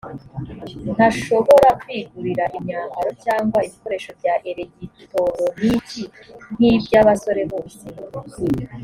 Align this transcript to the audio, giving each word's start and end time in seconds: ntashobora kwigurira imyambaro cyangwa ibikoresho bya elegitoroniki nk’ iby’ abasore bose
ntashobora 0.95 1.69
kwigurira 1.81 2.43
imyambaro 2.57 3.09
cyangwa 3.23 3.59
ibikoresho 3.67 4.11
bya 4.19 4.33
elegitoroniki 4.49 6.03
nk’ 6.55 6.61
iby’ 6.73 6.93
abasore 7.01 7.43
bose 7.51 7.83